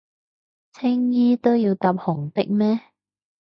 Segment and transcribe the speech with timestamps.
[0.73, 2.81] 青衣都要搭紅的咩？